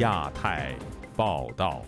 [0.00, 0.74] 亚太
[1.14, 1.82] 报道。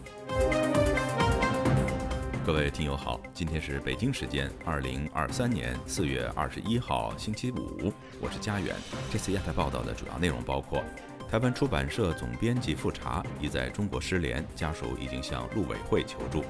[2.44, 7.90] 各位听友好，今天是北京时间二零二三年四月二十一号星期五，
[8.20, 8.76] 我是佳远。
[9.10, 10.84] 这次亚太报道的主要内容包括：
[11.30, 16.42] 台湾出版社总编辑复查已在中国失联，家属已经向陆委会求助；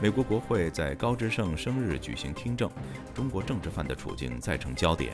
[0.00, 2.70] 美国国会在高志胜生日举行听证，
[3.12, 5.10] 中国政治犯的处境再成焦点；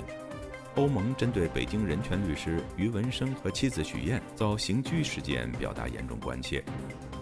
[0.77, 6.63] 欧盟针对北京人权律师于文生和妻子许燕遭刑拘事件表达严重关切。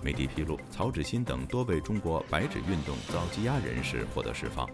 [0.02, 4.68] 媒体披露，曹芷欣等多位中国白纸运动遭羁押人士获得释放。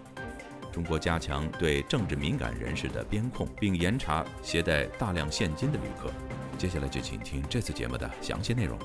[0.72, 6.10] 中国加强对政治敏感人士的边控，并严查携带大量现金的旅客。
[6.56, 8.78] 接下来就请听这次节目的详细内容。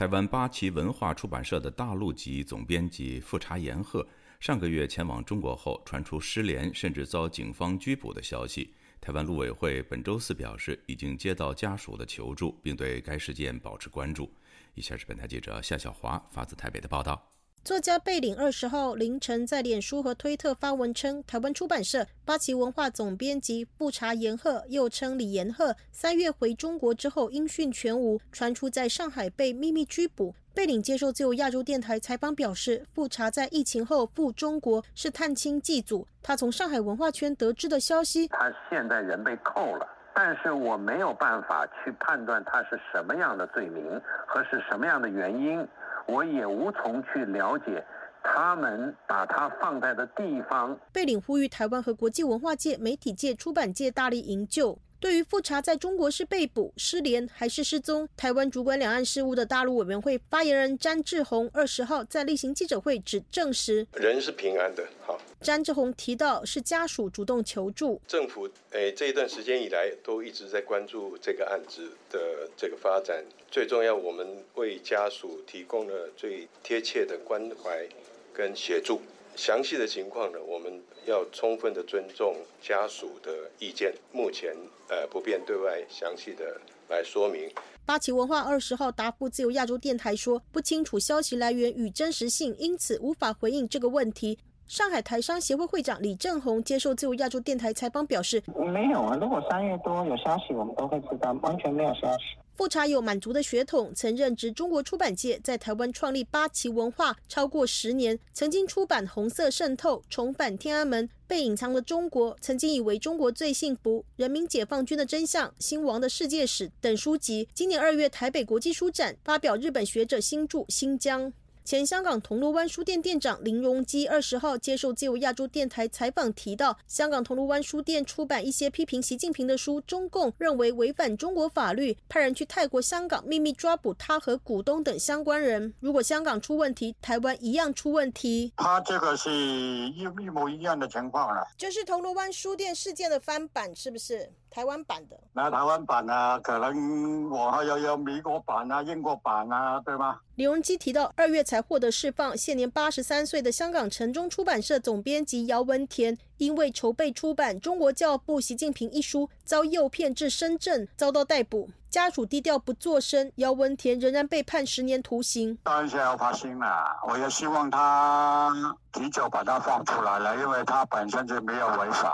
[0.00, 4.08] 台湾八旗文化出版社的大陆籍总编辑富察延鹤，
[4.40, 8.72] 上个月前往中国后，传出失联甚至遭警方拘捕的消息。
[8.98, 14.32] 台湾陆委会本周四表示，已经接到家属的求助，并对该事件保持关注。
[14.72, 17.22] 以下是本台记者夏小华发自台北的报道。
[17.62, 30.34] 作家贝岭二十号凌晨在脸书和推特发文称，台湾出版社八旗文化总编辑富察延鹤，又称李延鹤，三月回中国之后音讯全无，传出在上海被秘密拘捕。
[30.54, 36.08] 贝岭接受自由亚洲电台采访表示，富察在疫情后赴中国是探亲祭祖。
[36.22, 45.66] 他从上海文化圈得知的消息，他现在人被扣了，但是我没有办法去判断他是什么样的罪名和是什么样的原因。
[46.10, 47.84] 我也无从去了解
[48.22, 50.78] 他们把它放在的地方。
[50.92, 54.78] 贝岭呼吁台湾和国际文化界、媒体界、出版界大力营救。
[54.98, 64.84] 对于复查在中国是被捕、失联还是失踪，台湾主管两岸事务的大陆委员会发言人詹志宏二十号在例行记者会只证实人是平安的。
[65.00, 73.24] 好，詹志宏提到是家属主动求助，政府诶这一段时间以来都一直在关注这个案子的这个发展。
[73.50, 77.88] 最重要，我们为家属提供了最贴切的关怀
[78.34, 79.00] 跟协助。
[79.34, 83.94] 详细的情况呢，我们要充分的尊重家属的意见。
[84.12, 84.54] 目前，
[84.90, 87.50] 呃，不便对外详细的来说明。
[87.86, 94.38] 八旗文化二十号答复自由亚洲电台说，不清楚消息来源与真实性，因此无法回应这个问题。
[94.70, 98.40] 上海台商协会会长李正宏接受自由亚洲电台采访表示，
[98.72, 102.22] 没有啊，如果三月多有消息，我们都会知道，完全没有消息。
[102.54, 117.48] 富察有满族的血统，曾任职中国出版界，在台湾创立八旗文化超过十年，曾经出版《红色渗透》《重返天安门》《被隐藏的中国》，曾经以为中国最幸福、人民解放军的真相、新王的世界史等书籍。
[117.52, 121.26] 今年二月，台北国际书展发表日本学者新著《新疆》。
[121.62, 135.72] 前香港铜锣湾书店店长林荣基二十号接受自由亚洲电台采访，提到香港铜锣湾书店出版一些批评习近平的书，中共认为违反中国法律，派人去泰国、香港秘密抓捕他和股东等相关人。
[135.78, 138.52] 如果香港出问题，台湾一样出问题。
[138.56, 144.32] 他这个是一一模一样的情况了，就是铜锣湾书店事件的翻版，是不是？
[144.50, 150.18] 台湾版的，那台湾版啊，可能我还要有美国版啊、英国版啊，对吗？
[150.34, 163.30] 李荣基提到，二月才获得释放，现年八十三岁的香港城中出版社总编辑姚文田，因为筹备出版《中国教父习近平》一书，遭诱骗至深圳，遭到逮捕，家属低调不作声。
[163.36, 165.56] 姚文田仍然被判十年徒刑。
[165.62, 166.66] 当然是要发心了，
[167.06, 168.52] 我也希望他
[168.92, 172.12] 提早把他放出来了，因为他本身就没有违法。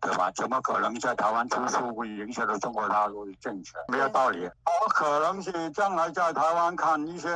[0.00, 0.30] 对吧？
[0.34, 3.74] 怎么可能在台湾出书会影响到中国大陆的政权？
[3.88, 4.44] 没有道理。
[4.44, 7.28] 我可能是将来在台湾看一些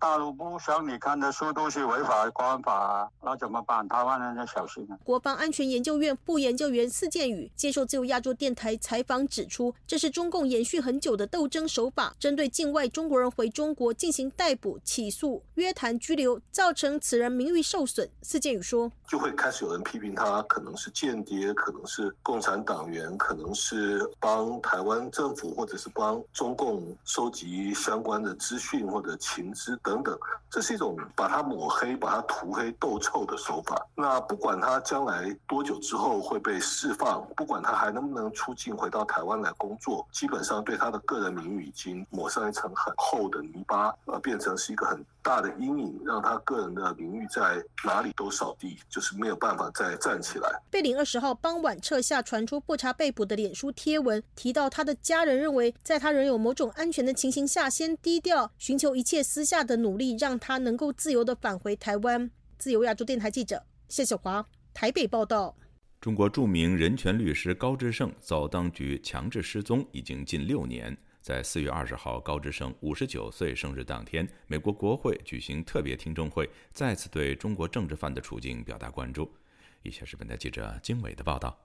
[0.00, 3.86] 大陆不想你看的书都是违法官法，那怎么办？
[3.88, 4.98] 台湾人要小心啊！
[5.04, 18.10] 国防安全研究院副研究员四建宇接受自由亚洲电台采访指出，这是中共延续很久的斗争手法，针对境外中国人回中国进行逮捕、起诉、约谈、拘留，造成此人名誉受损。
[18.22, 21.83] 四建宇说，就会开始有人批评他可能是间谍，可能。
[21.86, 30.18] 是共产党员，可能是帮台湾政府，或者是帮中共收集相关的资讯或者情资等等，
[30.50, 33.80] 这是一种把它抹黑、把它涂黑、斗臭的手法。
[33.94, 50.62] 那不管他将来多久之后会被释放，不管他还能不能出境回到台湾来工作，基本上对他的个人名誉已经抹上一层很厚的泥巴，呃，变成是一个很大的阴影，让他个人的名誉在哪里都扫地，就是没有办法再站起来。
[50.70, 51.74] 贝林二十号傍晚。
[51.80, 62.30] 撤下传出不查被捕的脸书贴文，提到他的家人认为，在他仍有某种安全的情形下，先低调，寻求一切私下的努力，让他能够自由的返回台湾。
[62.58, 65.56] 自由亚洲电台记者谢小华台北报道。
[66.00, 70.96] 中国著名人权律师高志胜遭当局强制失踪已经近六年。
[71.24, 79.32] 在四月二十号，高志胜五十九岁生日当天，美国国会举行特别听证会，再次对中国政治犯的处境表达关注。
[79.80, 81.58] 以下是本台记者经纬的报道。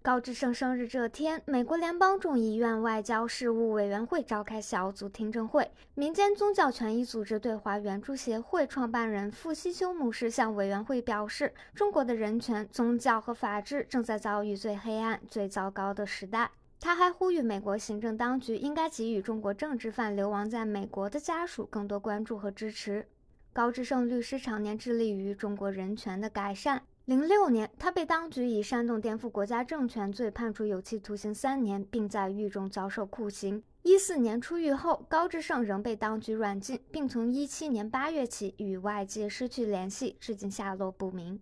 [0.00, 5.68] 高志胜生日这天，美国联邦众议院外交事务委员会召开小组听证会。
[5.96, 16.48] 民间宗教权益组织对华援助协会创办人傅西修牧师向委员会表示：“中国的人权、宗教和法治正在遭遇最黑暗、最糟糕的时代。”
[16.80, 23.06] 他还呼吁美国行政当局应该给予中国政治犯流亡在美国的家属更多关注和支持。
[23.52, 26.82] 高志胜律师常年致力于中国人权的改善。
[27.04, 33.62] 零六年，他被当局以煽动颠覆国家政权罪判处有期徒刑三年，并在狱中遭受酷刑。
[33.82, 41.40] 一四年出狱后，高志胜仍被当局软禁，并从一七年八月起与外界失去联系，至今下落不明。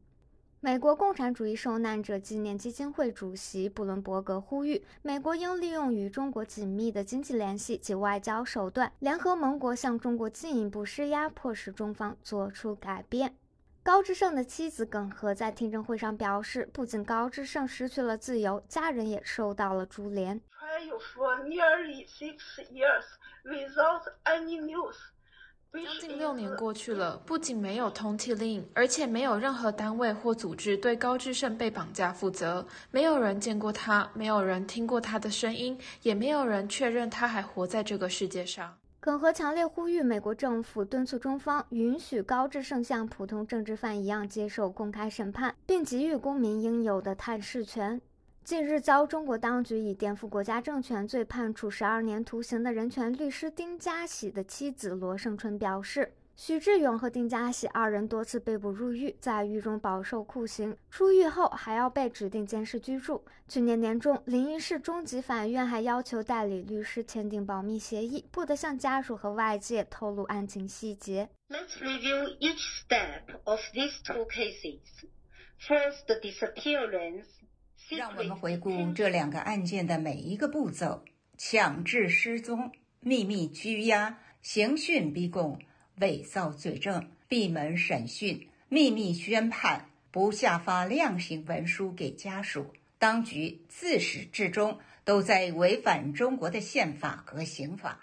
[0.61, 13.37] 美国共产主义受难者纪念基金会主席布伦伯格呼吁，美国应利用与中国紧密的经济联系及外交手段，联合盟国向中国进一步施压，迫使中方做出改变。
[13.85, 20.41] 高志胜的妻子耿和在听证会上表示，不仅高志胜失去了自由，家人也受到了株连。
[25.71, 32.67] 将近六年过去了，不仅没有通缉令，而且没有任何单位或组织对高志胜被绑架负责。
[32.91, 38.77] 没有人见过他，没有人听过他的声音，也没有人确认他还活在这个世界上。
[38.99, 48.01] 耿和强烈呼吁美国政府敦促中方允许高志胜像普通政治犯一样接受公开审判，并给予公民应有的探视权。
[48.49, 56.15] 近日遭中国当局以颠覆国家政权罪判处十二年徒刑的人权律师丁家喜的妻子罗胜春表示。
[56.35, 60.75] 许志勇和丁家喜二人多次被捕入狱，在狱中饱受酷刑。
[60.89, 63.23] 出狱后还要被指定监视居住。
[63.47, 71.29] 去年年中，临沂市中级法院还要求代理律师签订保密协议，不得向家属和外界透露案情细节。
[71.51, 74.81] Let's review each step of these two cases.
[75.61, 77.27] First, the disappearance.
[77.89, 81.05] 让我们回顾这两个案件的每一个步骤：
[81.37, 85.59] 强制失踪、秘密拘押、刑讯逼供。
[86.01, 97.99] 伪造罪证、闭门审讯、秘密宣判、不下发量刑文书给家属，当局自始至终都在违反中国的宪法和刑法。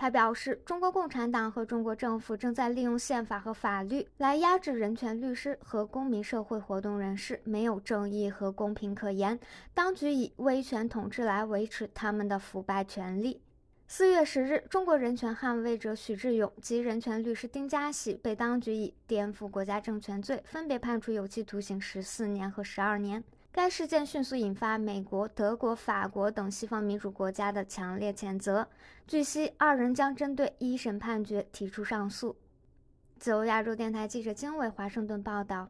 [0.00, 9.36] 他表示，中国共产党和中国政府正在利用宪法和法律来压制人权律师和公民社会活动人士，没有正义和公平可言。
[9.74, 13.42] 当局以威权统治来维持他们的腐败权利。
[13.88, 23.24] 四月十日，中国人权捍卫者许志勇及人权律师丁家喜被当局以颠覆国家政权罪分别判处有期徒刑十四年和十二年。
[23.50, 28.68] 该事件迅速引发美国、德国、法国等西方民主国家的强烈谴责。
[29.06, 32.36] 据悉，二人将针对一审判决提出上诉。
[33.18, 35.68] 自由亚洲电台记者经纬华盛顿报道。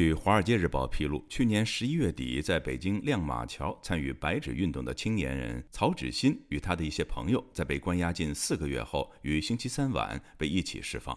[0.00, 11.14] 据《华尔街日报》披露，去年十一月底，在北京亮马桥参与白纸运动的青年人曹芷欣与他的一些朋友，在被关押近四个月后，于星期三晚被一起释放。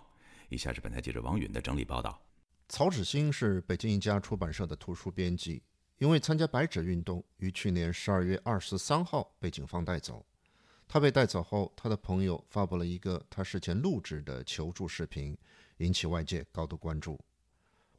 [0.49, 2.21] 以下是本台记者王允的整理报道：
[2.67, 5.63] 曹芷欣是北京一家出版社的图书编辑，
[5.99, 10.25] 因为参加白纸运动，于去年十二月二十三号被警方带走。
[10.89, 15.37] 他被带走后，他的朋友发布了一个他事前录制的求助视频，
[15.77, 17.13] 引起外界高度关注。《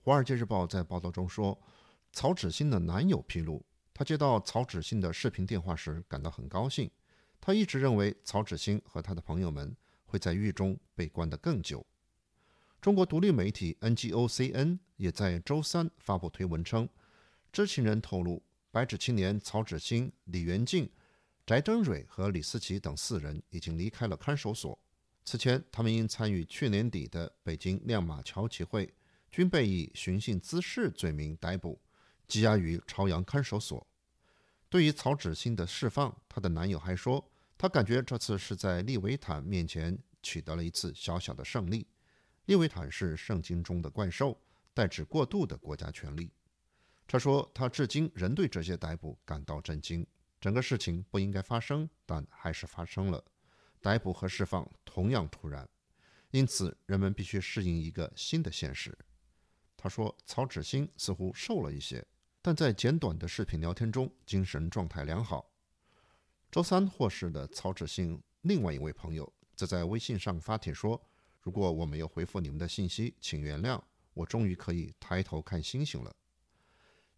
[0.04, 1.58] 华尔街日报》在报道中说，
[2.12, 6.90] 曹芷欣的男友披露，他接到曹芷欣的视频电话时感到很高兴。
[7.40, 11.86] 他一直认为曹芷欣和他的朋友们会在狱中被关得更久。
[12.82, 16.86] 中国独立媒体 NGOCN 也在周三发布推文称，
[17.50, 20.86] 知情人透露，白纸青年曹芷欣、李元静、
[21.46, 24.78] 翟登蕊和李思琪等四人已经离开了看守所。
[25.24, 28.92] 此前，他们因参与去年底的北京亮马桥集会。
[29.34, 31.80] 均被以寻衅滋事罪名逮捕，
[32.28, 33.84] 羁押于朝阳看守所。
[34.68, 41.84] 对于曹芷欣的释放，她的男友还说，他感觉这次是在利维坦面前取得了一次小小的胜利。
[42.44, 44.40] 利维坦是圣经中的怪兽，
[44.72, 46.30] 代指过度的国家权力。
[47.08, 50.06] 他说，他至今仍对这些逮捕感到震惊。
[50.40, 53.24] 整个事情不应该发生，但还是发生了。
[53.80, 55.68] 逮捕和释放同样突然，
[56.30, 58.96] 因此人们必须适应一个新的现实。
[59.84, 62.02] 他说，曹芷欣似乎瘦了一些，
[62.40, 65.52] 但在简短的视频聊天中，精神状态良好。
[66.50, 70.98] 周三获释的曹芷欣另外一位朋友则在微信上发帖说
[71.42, 73.78] ：“如果我没有回复你们的信息，请原谅，
[74.14, 76.16] 我终于可以抬头看星星了。”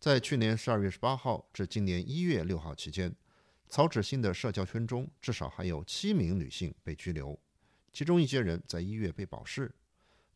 [0.00, 3.14] 在去年十二月十八号至今年一月六号期间，
[3.68, 7.38] 曹芷欣的社交圈中至少还有七名女性被拘留，
[7.92, 9.72] 其中一些人在一月被保释。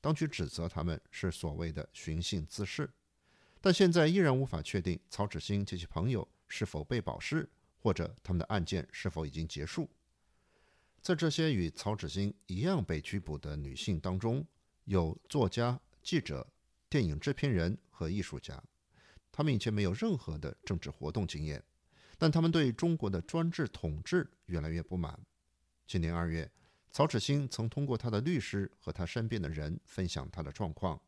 [0.01, 2.91] 当局指责他们是所谓的寻衅滋事，
[3.61, 9.91] 但现在依然无法确定曹芷欣及其朋友是否被保释，或者他们的案件是否已经结束。
[11.03, 14.47] 在这些与曹芷欣一样被拘捕的女性当中，
[14.85, 16.47] 有作家、记者、
[16.89, 18.63] 电影制片人和艺术家。
[19.33, 21.63] 他们以前没有任何的政治活动经验，
[22.19, 25.19] 但他们对中国的专制统治越来越不满。
[25.87, 26.51] 今年二月，
[26.93, 31.01] 曹芷欣曾通过他的律师和他身边的人分享他的状况。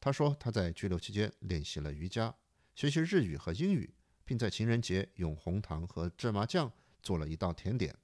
[0.00, 2.34] 他说他在拘留期间练习了瑜伽，
[2.74, 3.92] 学习日语和英语，
[4.24, 6.72] 并在情人节用红糖和芝麻酱
[7.02, 7.94] 做了一道甜点。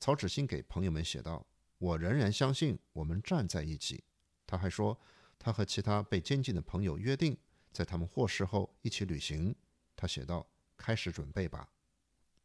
[0.00, 1.46] 曹芷欣给朋友们写道
[1.78, 4.04] ：“我仍然相信我们站在一起。”
[4.46, 4.98] 他还说，
[5.38, 7.36] 他和其他被监禁的朋友约定。
[7.72, 9.52] 在他们获释后一起旅行，
[9.96, 11.68] 他写道：“开始准备吧。”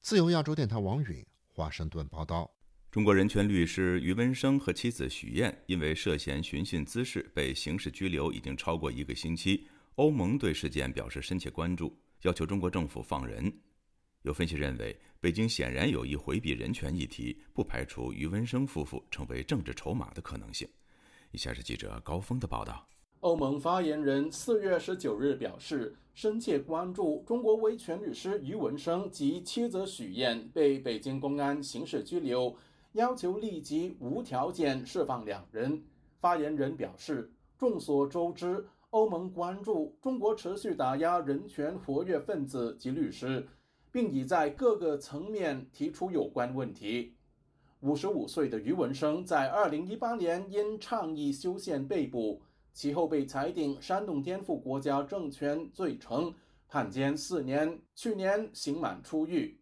[0.02, 2.52] 自由亚洲电台王允华盛顿报道：
[2.92, 9.68] 中国人权律师于文生和妻子许燕因为涉嫌寻衅滋事被刑事拘留已经超过一个星期。
[9.94, 13.54] 欧盟对事件表示深切关注，要求中国政府放人。
[14.24, 20.68] 有分析认为，北京显然有意回避人权议题，不排除于文生夫妇成为政治筹码的可能性。
[21.30, 22.88] 以下是记者高峰的报道。
[23.20, 32.56] 欧盟发言人四月十九日表示，深切关注中国维权律师于文生及妻子许燕被北京公安刑事拘留，
[32.94, 35.84] 要求立即无条件释放两人。
[36.20, 43.48] 发言人表示，众所周知，欧盟关注中国持续打压人权活跃分子及律师，
[43.92, 47.16] 并已在各个层面提出有关问题。
[47.82, 52.42] 五十五岁的余文生在二零一八年因倡议修宪被捕。
[52.72, 56.34] 其后被裁定煽动颠覆国家政权罪成，
[56.68, 57.80] 判监四年。
[57.94, 59.59] 去年刑满出狱。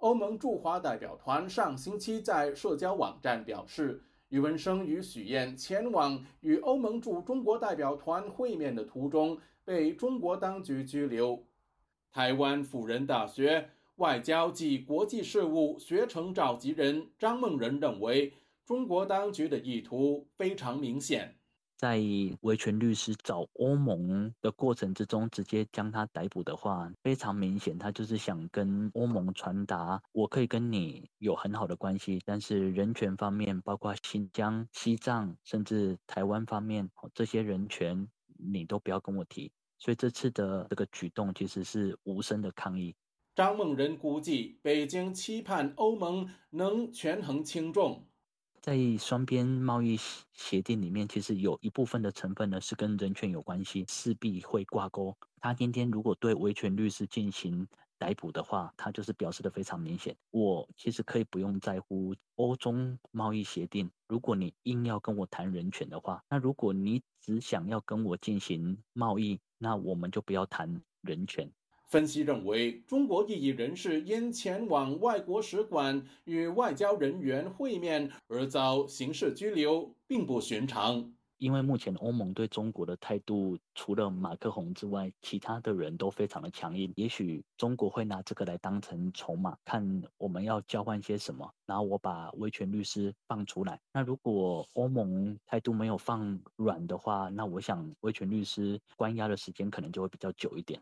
[0.00, 11.44] 欧盟驻华代表团上星期在社交网站表示，余文生与许燕前往与欧盟驻中国代表团会面的途中被中国当局拘留。
[12.10, 18.32] 台湾辅仁大学外交及国际事务学程召集人张梦仁认为，
[18.64, 21.36] 中国当局的意图非常明显。
[21.80, 21.98] 在
[22.42, 38.06] 维权律师找欧盟的过程之中，直接将他逮捕的话，非常明显，他就是想跟欧盟传达，我可以跟你有很好的关系，但是人权方面，包括新疆、西藏，甚至台湾方面，这些人权
[38.36, 39.50] 你都不要跟我提。
[39.78, 42.94] 所以这次的这个举动其实是无声的抗议。
[43.34, 48.04] 张梦仁估计，北京期盼欧盟能权衡轻重。
[48.60, 49.98] 在双边贸易
[50.34, 55.16] 协定里面，其实有一部分的成分呢是跟人权有关系，势必会挂钩。
[55.40, 57.66] 他今天如果对维权律师进行
[57.98, 60.14] 逮捕的话，他就是表示的非常明显。
[60.30, 71.50] 我其实可以不用在乎欧中贸易协定，如果你硬要跟我谈人权的话，那如果你只想要跟我进行贸易，那我们就不要谈人权。
[71.90, 81.12] 分析认为，中国异议人士因前往外国使馆与外交人员会面而遭刑事拘留，并不寻常。
[81.38, 86.92] 因为目前欧盟对中国的态度，除了马克宏之外，其他的人都非常的强硬。
[86.94, 93.80] 也许中国会拿这个来当成筹码，看我们要交换些什么，然后我把维权律师放出来。
[93.92, 100.80] 那如果欧盟态度没有放软的话，那我想维权律师关押的时间可能就会比较久一点。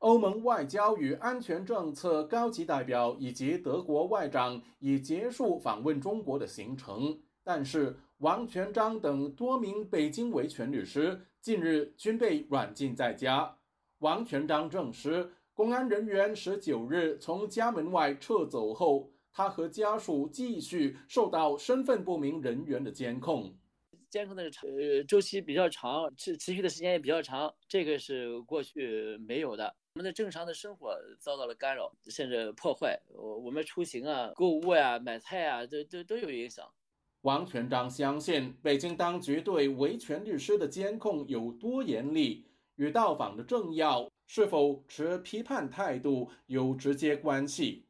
[0.00, 13.58] 欧盟外交与安全政策高级代表以及德国外长已结束访问中国的行程，但是王全章等多名北京维权律师近日均被软禁在家。
[13.98, 23.54] 王全章证实，公安人员十九日从家门外撤走后，他和家属继续受到身份不明人员的监控。
[24.08, 29.76] 监控的呃周期比较长，持持续的时间也比较长，这个是过去没有的。
[29.94, 32.96] 我们的正常的生活遭到了干扰，甚至破坏。
[33.08, 36.64] 我我们出行啊、购物呀、买菜啊，都都都有影响。
[37.22, 47.84] 王全章相信，北京当局对维权律师的监控有多严厉，与到访的政要是否持批判态度有直接关系。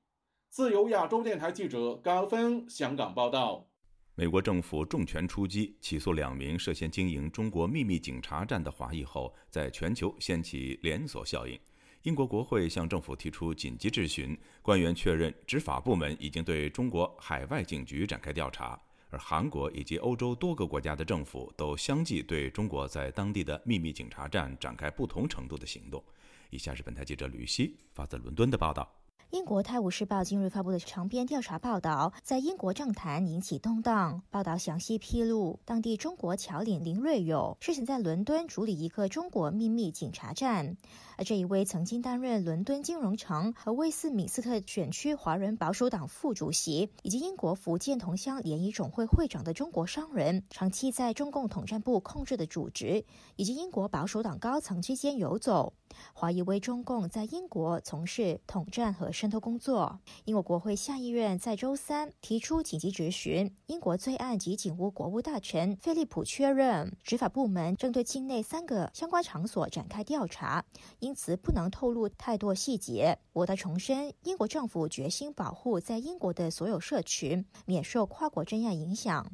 [0.48, 3.68] 自由亚洲电台记者高峰香港报道。
[4.14, 11.60] 美国政府重拳出击，起诉两名涉嫌经营中国秘密警察站的华裔后，在全球掀起连锁效应。
[12.04, 18.80] 英国国会向政府提出紧急质询，官员确认执法部门已经对中国海外警局展开调查，
[19.10, 26.02] 而韩国以及欧洲多个国家的政府都相继对中国在当地的秘密警察站展开不同程度的行动。
[26.48, 28.90] 以下是本台记者吕希发自伦敦的报道。
[29.30, 34.20] 英国《泰晤士报》今日发布的长篇调查报道，在英国政坛引起动荡。
[34.28, 40.76] 报道详细披露，当地中国侨领林瑞友涉嫌在伦敦主理一个中国秘密警察站。
[41.24, 53.04] 这一位曾经担任伦敦金融城和威斯敏斯特选区华人保守党副主席，以及英国福建同乡联谊总会会长的中国商人，长期在中共统战部控制的组织
[53.36, 55.72] 以及英国保守党高层之间游走，
[56.14, 59.10] 怀疑为中共在英国从事统战和。
[59.20, 60.00] 渗透工作。
[60.24, 63.54] 英国国会下议院在周三提出紧急质询。
[63.66, 70.64] 英国罪案及警务国务大臣菲利普确认，执法部门正对境内三个相关场所展开调查，
[71.10, 73.18] 因此不能透露太多细节。
[73.32, 79.28] 我的重申，英国政府决心保护在英国的所有社群，免受跨国争议影响。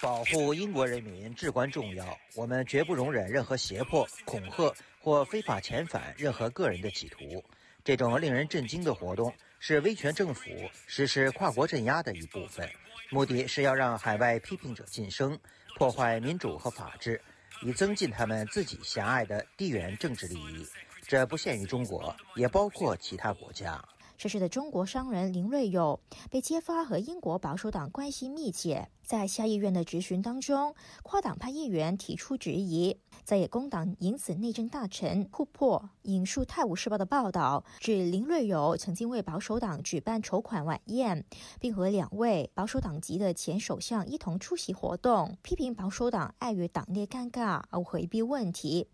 [0.00, 7.42] 保护英国人民至关重要，我们绝不容忍任何胁迫、恐吓或非法遣返任何个人的企图。
[7.82, 10.44] 这种令人震惊的活动是威权政府
[10.86, 12.70] 实施跨国镇压的一部分，
[13.10, 15.36] 目的是要让海外批评者晋升，
[15.76, 17.20] 破坏民主和法治，
[17.64, 20.66] 以增进他们自己狭隘的地缘政治利益。
[21.06, 23.82] 这不限于中国，也包括其他国家。
[24.16, 25.98] 涉事的中国商人林瑞友
[26.30, 28.88] 被揭发和英国保守党关系密切。
[29.04, 32.96] 在下议院的质询当中，跨党派议员提出质疑。
[33.22, 41.24] 在野工党因此内政大臣库珀引述《泰晤士报》的报道，指林瑞友曾经为保守党举办筹款晚宴，
[41.60, 48.88] 并和两位保守党籍的前首相一同出席活动，批评保守党碍于党内尴尬而回避问题。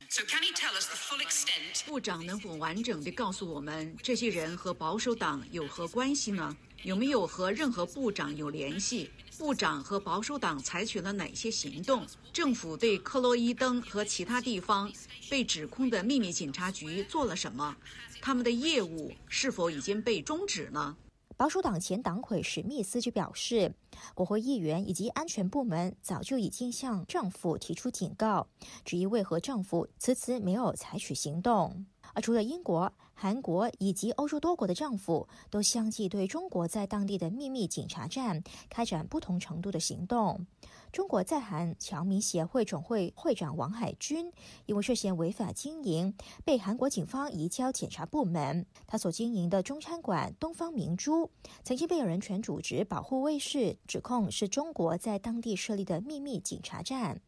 [1.87, 6.56] 部长能否完整地告诉我们，这些人和保守党有何关系呢？
[6.82, 9.11] 有没有和任何部长有联系？
[9.40, 12.07] 部长和保守党采取了哪些行动？
[12.31, 14.92] 政府对克洛伊登和其他地方
[15.31, 17.74] 被指控的秘密警察局做了什么？
[18.20, 20.94] 他们的业务是否已经被终止呢？
[21.38, 23.74] 保守党前党魁史密斯就表示，
[24.14, 28.46] 国会议员以及安全部门早就已经向政府提出警告，
[28.85, 31.87] 质疑为何政府迟迟没有采取行动。
[32.12, 32.92] 而除了英国。
[33.22, 40.46] 韩国以及欧洲多国的政府都相继对中国在当地的秘密警察站开展不同程度的行动。
[40.90, 44.33] 中国在韩侨民协会总会会长王海军
[44.64, 46.14] 因为涉嫌违法经营，
[46.46, 48.64] 被韩国警方移交检察部门。
[48.87, 51.30] 他所经营的中餐馆东方明珠
[51.62, 57.20] 曾经被有人权组织保护卫士指控是中国在当地设立的秘密警察站。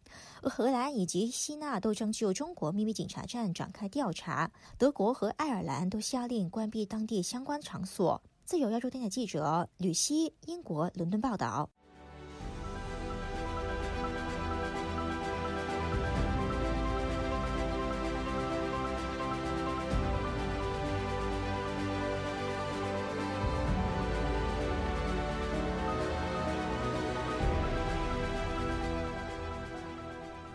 [0.43, 8.21] 而荷兰以及希腊都正就中国秘密警察站展开调查，德国和爱尔兰都下令关闭当地相关场所。
[8.45, 11.71] 自由亚洲电台记者吕希，英国伦敦报道。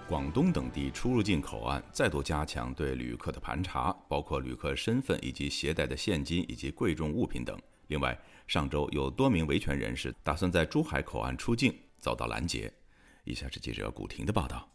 [0.08, 7.60] 广东等地出入境口岸再度加强对旅客的盘查，包括旅客身份以及携带的现金以及贵重物品等。
[7.88, 8.18] 另外，
[8.48, 12.72] 上周有多名维权人士打算在珠海口岸出境，遭到拦截。
[13.26, 14.70] 以下是记者古婷的报道：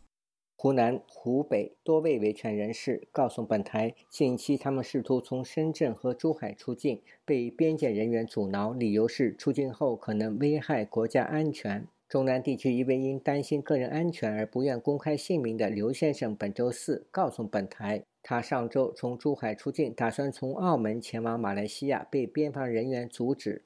[0.58, 11.88] 湖南、湖北多位维权人士告诉本台，近期他们试图从深圳和珠海出境，被边检人员阻挠，理由是出境后可能危害国家安全。
[12.12, 23.64] 中南地区一位因担心个人安全而不愿公开姓名的刘先生，本周四告诉本台，他上周从珠海出境，打算从澳门前往马来西亚，被边防人员阻止。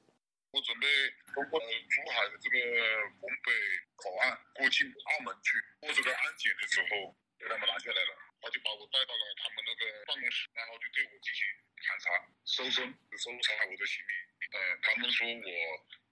[0.55, 0.87] 我准备
[1.35, 2.55] 通过珠海的这个
[3.19, 3.51] 拱北
[3.99, 11.43] 口岸过境澳门去，过这个安检的时候被他们拦下来了，他就把我带到了他们那个办公室，然后就对我进行
[11.83, 12.15] 盘查、
[12.47, 12.87] 搜身、
[13.19, 14.13] 搜查我的行李。
[14.55, 15.51] 呃，他们说我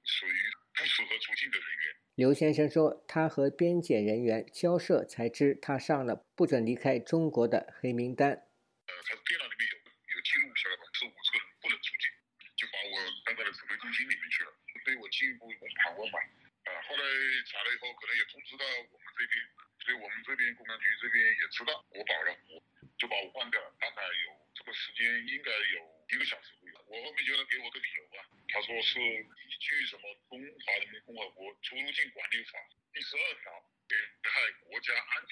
[0.04, 0.40] 属于
[0.76, 2.04] 不适合出境的人员。
[2.16, 8.32] 刘先生说，他和边检人员交涉才知他上了不准离开中国的黑名单。
[8.32, 12.08] 呃，他电脑里面有有记录下来吧，说我这个人不能出境，
[12.56, 12.96] 就把我
[13.28, 14.50] 带到了指挥中心里面去了，
[14.88, 15.52] 对我进一步
[15.84, 16.16] 盘问吧。
[16.72, 17.04] 啊，后来。
[17.46, 19.38] 查了以后，可能也通知到我们这边，
[19.86, 22.58] 所以我们这边公安局这边也知道我保了，我
[22.98, 23.70] 就把我换掉了。
[23.78, 25.78] 大概有这个时间，应该有
[26.10, 26.74] 一个小时左右。
[26.90, 30.10] 我后面就他给我个理由啊，他说是依据什么
[31.16, 32.60] 《共和国出入境管理法》
[32.94, 33.50] 第十二条，
[33.88, 34.36] 危害
[34.68, 35.32] 国家安全。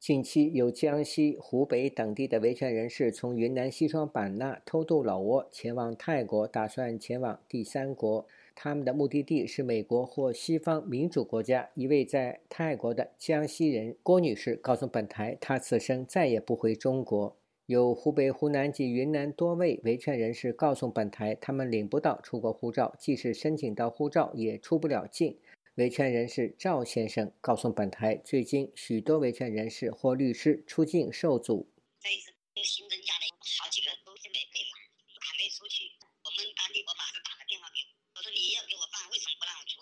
[0.00, 8.26] 近期有江西、湖北等地的维权人士从云南西双版纳偷渡老挝前往泰国，打算前往第三国。
[8.56, 11.70] 他们的目的地是美国或西方民主国家。
[11.74, 17.36] 一位在泰国的江西人郭女士告诉本台，她此生再也不回中国。
[17.66, 25.40] 有湖北、湖南及云南多位维权人士告诉本台，他们领不到出国护照，即使申请到护照，也出不了境。
[25.76, 31.72] 维权人士赵先生告诉本台，最近许多维权人士或律师出境受阻。
[32.04, 32.36] 这一次
[32.68, 34.76] 新增加的好几个都是免费嘛，
[35.24, 35.88] 还没出去。
[36.20, 39.80] 我们当地我爸就打个电话给我，我说你要给我办，为什么不让我出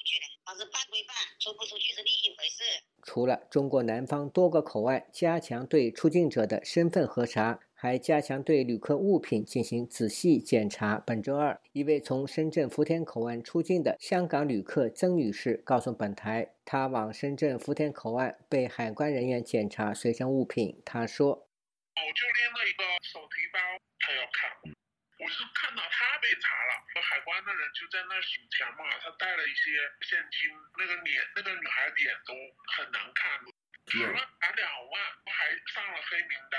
[0.58, 2.62] 办归办，出不出去是另一回事。
[3.02, 7.60] 除了中国南方多个口岸加强对出境者的身份核查。
[7.74, 11.02] 还加强对旅客物品进行仔细检查。
[11.04, 20.80] 本周二，一位从深圳福田口岸出境的香港旅客曾女士告诉本台，她往深圳福田口岸被海关人员检查随身物品。
[20.84, 23.58] 她说：“我就拎了一个手提包，
[23.98, 24.72] 他要看，
[25.22, 29.70] 我是看到他被查了，海关的人就在那数钱嘛，他带了一些
[30.02, 32.34] 现金，那个脸，那个女孩脸都
[32.74, 33.38] 很难看，
[33.86, 36.58] 除了拿两万，还上了黑名单。”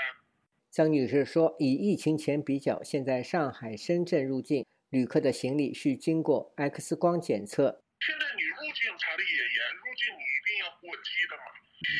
[0.72, 7.84] 张女士说：“以疫情前比较，现在上海、深圳入境旅客的行李需经过 X 光检测。
[8.00, 11.44] 现在你入境查的也严，入境你一定要过机的嘛。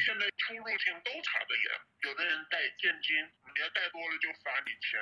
[0.07, 3.21] 现在出入境都查的严，有的人带现金，
[3.53, 4.97] 你要带多了就罚你钱。”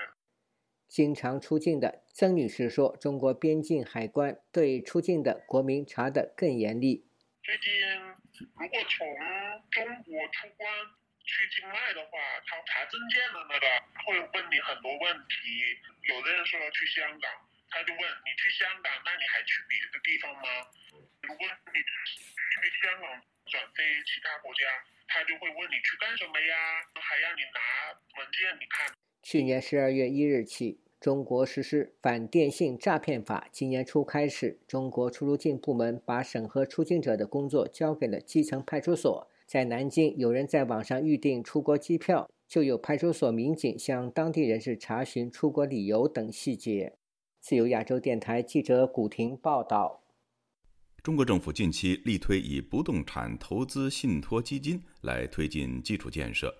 [0.92, 7.08] 经常出境的曾女士说：“中国边境海关对出境的国民查得更严厉。
[7.42, 9.00] 最近如果从
[9.72, 10.68] 中国出关。”
[11.24, 13.64] 去境外的话，他查证件的那个
[14.04, 15.78] 会问你很多问题。
[16.10, 17.30] 有的人说去香港，
[17.70, 20.42] 他就问你去香港，那你还去别的地方吗？
[21.22, 23.06] 如果你去香港
[23.46, 24.66] 转飞其他国家，
[25.08, 26.84] 他就会问你去干什么呀？
[27.00, 28.90] 还让你拿文件你看。
[29.22, 33.48] 去年十二月一日起，中国实施反电信诈骗法。
[33.52, 39.28] 今年初开始，中国出入境部门把审核出境者的工作交给了基层派出所。
[39.46, 46.94] 在南京，有人在网上预订出国机票，就有派出所民警向当地人士查询出国理由等细节。
[47.40, 50.02] 自由亚洲电台记者古婷报道：
[51.02, 56.52] 中国政府近期力推以不动产投资信托基金来推进基础建设。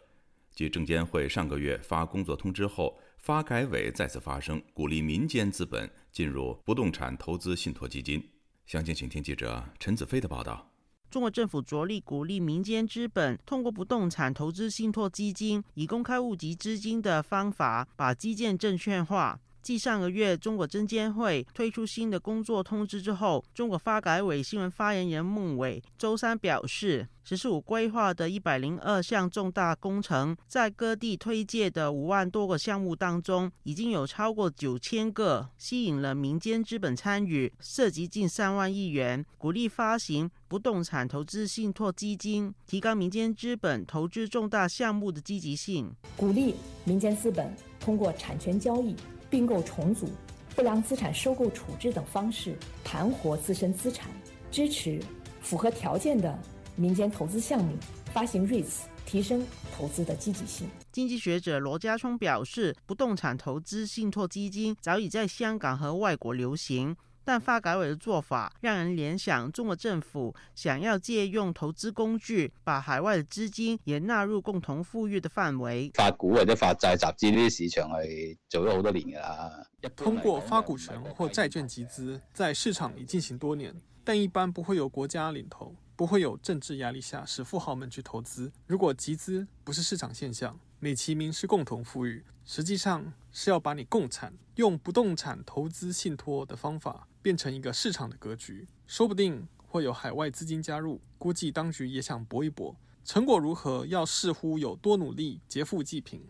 [0.55, 8.23] 继证监会上个月发工作通知后，发改委再次发声，鼓励民间资本进入不动产投资信托基金。
[8.67, 10.69] 详情，请听记者陈子飞的报道。
[11.11, 19.39] 中国政府着力鼓励民间资本通过不动产投资信托基金，以公开募集资金的方法，把基建证券化。
[19.63, 48.97] 继上个月中国证监会推出新的工作通知之后，中国发改委新闻发言人孟伟周三表示，“十四五”规划的一百零二项重大工程，在各地推介的五万多个项目当中，已经有超过九千个吸引了民间资本参与，涉及近三万亿元，鼓励发行不动产投资信托基金，提高民间资本投资重大项目的积极性，鼓励民间资本通过产权交易。
[49.33, 50.11] 并购重组、
[50.55, 54.11] 不良资产收购处置等方式盘活自身资产，
[54.51, 55.01] 支持
[55.41, 56.39] 符合条件的
[56.77, 57.75] 民间投资项目
[58.13, 59.43] 发行 REITs，提升
[59.75, 60.69] 投资的积极性。
[60.93, 66.95] 经济学者罗家聪表示，不动产投资信托基金早已在香港和外国流行。
[67.25, 75.91] 但发改委的做法让人联想，中国政府想要借用投资工具，把海外的资金也纳入共同富裕的范围。
[75.95, 79.67] 发股或者发债集资呢啲市场系做咗好多年噶啦。
[79.97, 88.51] 通过发股权或债券集资，在市场里进行多年，但一般不会有国家领头，不会有政治压力下使富豪们去投资。
[88.67, 97.07] 如果集资不是市场现象，美其名是共同富裕，实际上是要把你共产，用不动产投资信托的方法。
[97.23, 101.01] 变成一个市场的格局，说不定会有海外资金加入。
[101.17, 106.21] 估计当局也想搏一搏，成果如何要视乎有多努力，劫富济贫。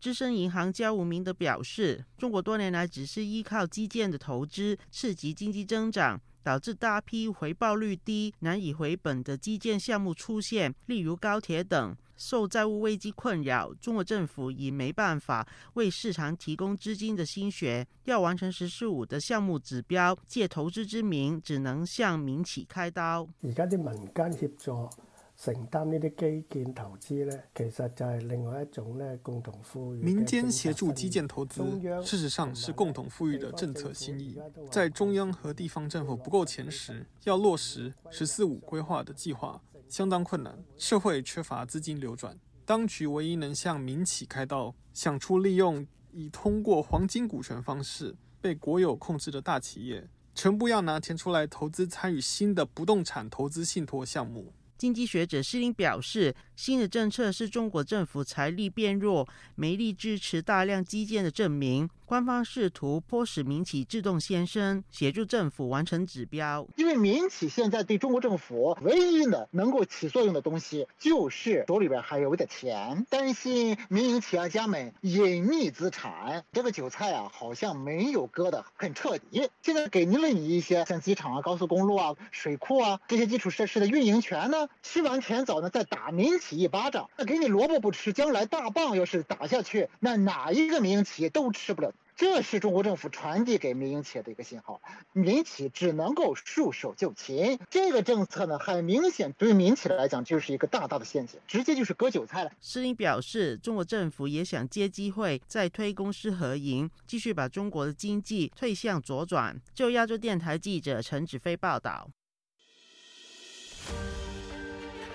[0.00, 11.96] 资深银行家吴明德表示，中国多年来只是依靠基建的投资刺激经济增长，导致大批回报率低、难以回本的基建项目出现，例如高铁等。
[12.20, 23.26] 受债务危机困扰，中国政府已没办法为市场提供资金的心血，要完成“十四五”的项目指标，借投资之名，只能向民企開刀。
[23.42, 24.90] 而家啲民間協助
[25.34, 30.02] 承擔呢啲基建投資咧，其實就係另外一種咧共同富裕。
[30.02, 34.36] 民間協助基建投資，事實上是共同富裕的政策心意。
[34.70, 39.58] 在中央和地方政府不夠錢時，要落實“十四五”規劃的計劃，
[39.90, 40.58] 相当困难。
[40.78, 54.54] 社会缺乏资金流转，当局唯一能向民企开刀，想出利用已通过黄金股权方式被国有控制的大企业，全部要拿钱出来投资参与新的不动产投资信托项目。
[54.80, 61.86] 经济学者施林表示，新的政策是中国政府财力变弱、没力支持大量基建的证明。
[62.06, 66.66] 官方试图迫使民企自动现身，协助政府完成指标。
[66.76, 73.06] 因为民企现在对中国政府唯一的能够起作用的东西，就是手里边还有点钱。
[73.10, 79.48] 担心民营企业家们隐匿资产，这个韭菜啊，好像没有割得很彻底。
[79.62, 91.92] 现在给您了你一些像机场啊、高速公路啊、水库啊这些基础设施的运营权呢，吃完甜棗呢，再打民企一巴掌，那给你萝卜不吃，将来大棒要是打下去，那哪一个民营企业都吃不了。
[92.16, 94.82] 这是中国政府传递给民营企业的一个信号，
[95.14, 97.58] 民企只能够束手就擒。
[97.70, 102.52] 这个政策呢，很明顯對於民企来讲就是一个大大的陷阱，直接就是割韭菜了。
[102.60, 109.58] 施林表示，中国政府也想借机会再推公私合营，继续把中国的经济推向左转。
[109.74, 112.10] 就亚洲电台记者陈子飞报道。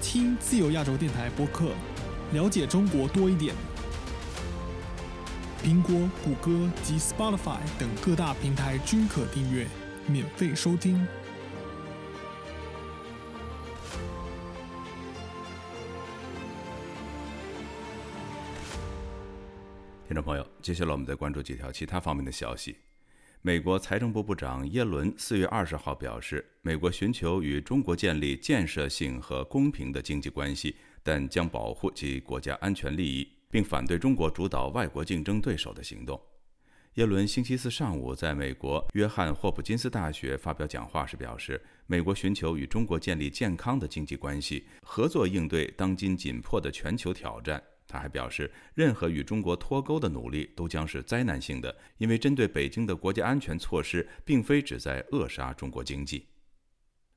[0.00, 1.72] 听自由亚洲电台播客，
[2.32, 3.54] 了解中国多一点。
[5.62, 9.66] 苹果、谷歌及 Spotify 等各大平台均可订阅，
[10.06, 11.06] 免费收听。
[20.06, 22.76] 听众朋友，接下来我们再关注几条其他方面的消息。
[23.40, 30.74] 美国财政部部长耶伦四月二十号表示，美国寻求与中国建立建设性和公平的经济关系，
[31.04, 36.20] 但将保护其国家安全利益，并反对中国主导外国竞争对手的行动。
[36.94, 47.62] 耶伦星期四上午在美国约翰霍普金斯大学发表讲话时表示，美国寻求与中国建立健康的经济关系，合作应对当今紧迫的全球挑战。
[47.88, 56.26] 他还表示，任何与中国脱钩的努力都将是灾难性的，因为针对北京的国家安全措施，并非旨在扼杀中国经济。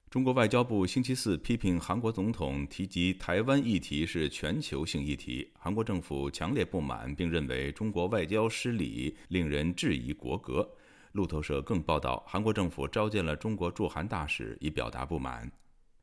[0.10, 10.70] 中国外交部星期四批评韩国总统提及台湾议题是全球性议题，韩国政府强烈不满，并认为中国外交失礼，令人质疑国格。
[11.14, 15.50] 路透社更报道，韩国政府召见了中国驻韩大使，以表达不满。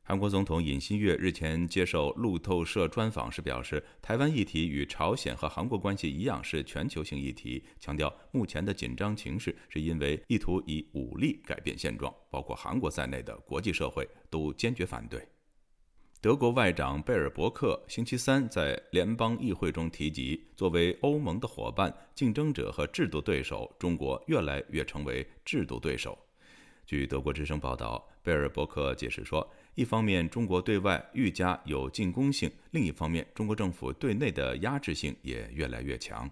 [0.09, 15.21] 韩国总统尹錫悅日前接受路透社专访时表示，台湾议题与朝鲜和韩国关系一样是全球性议题，强调目前的紧张情势是因为意图以武力改变现状，包括韩国在内的国际社会都坚决反对。
[16.19, 26.17] 德国外长贝尔伯克星期三在联邦议会中提及，作为欧盟的伙伴、竞争者和制度对手，中国越来越成为制度对手。
[26.87, 29.47] 据德国之声报道，贝尔伯克解释说，
[29.79, 36.29] 一方面，中国对外愈加有进攻性；另一方面，中国政府对内的压制性也越来越强。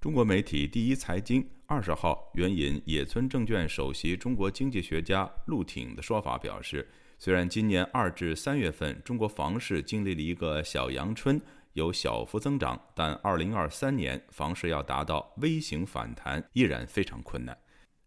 [0.00, 11.38] 中国媒体第一财经二十号援引野村证券首席中国经济学家陆挺的说法表示，虽然今年二至三月份中国房市经历了一个小阳春，
[11.74, 17.58] 有小幅增长，但二零二三年房市要达到 V 型反弹依然非常困难。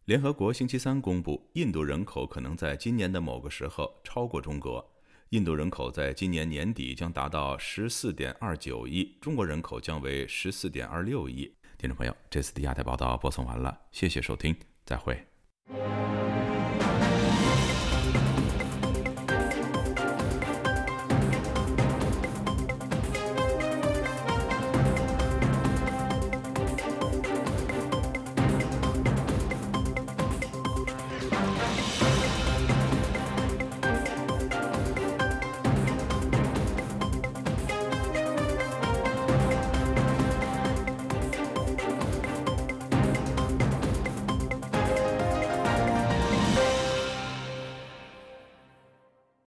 [0.05, 4.85] 联合国星期三公布，印度人口可能在今年的某个时候超过中国。
[5.29, 11.49] 印度人口在今年年底将达到十四点二九亿，中国人口将为十四点二六亿。
[11.77, 15.25] 听众朋友，这次的亚太报道播送完了，谢谢收听，再会。